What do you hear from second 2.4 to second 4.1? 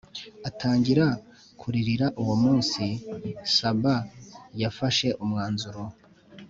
munsi Saba